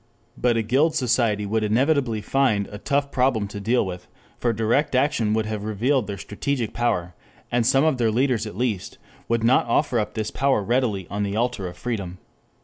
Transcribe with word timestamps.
But 0.35 0.57
a 0.57 0.63
guild 0.63 0.95
society 0.95 1.45
would 1.45 1.63
inevitably 1.63 2.21
find 2.21 2.65
them 2.65 2.73
a 2.73 2.79
tough 2.79 3.11
problem 3.11 3.47
to 3.49 3.59
deal 3.59 3.85
with, 3.85 4.07
for 4.39 4.51
direct 4.51 4.95
action 4.95 5.31
would 5.35 5.45
have 5.45 5.63
revealed 5.63 6.07
their 6.07 6.17
strategic 6.17 6.73
power, 6.73 7.13
and 7.51 7.67
some 7.67 7.83
of 7.83 7.99
their 7.99 8.09
leaders 8.09 8.47
at 8.47 8.57
least 8.57 8.97
would 9.27 9.43
not 9.43 9.67
offer 9.67 9.99
up 9.99 10.15
this 10.15 10.31
power 10.31 10.63
readily 10.63 11.07
on 11.11 11.21
the 11.21 11.35
altar 11.35 11.67
of 11.67 11.77
freedom. 11.77 12.17